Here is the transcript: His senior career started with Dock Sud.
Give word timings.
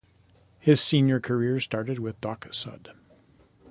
His 0.57 0.81
senior 0.81 1.19
career 1.19 1.59
started 1.59 1.99
with 1.99 2.19
Dock 2.21 2.51
Sud. 2.51 2.95